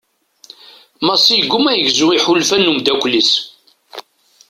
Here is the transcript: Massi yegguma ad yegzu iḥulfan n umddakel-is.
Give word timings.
Massi 1.05 1.33
yegguma 1.35 1.69
ad 1.71 1.77
yegzu 1.79 2.07
iḥulfan 2.11 2.61
n 2.65 2.71
umddakel-is. 2.71 3.31